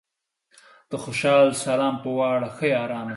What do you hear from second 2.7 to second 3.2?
یارانو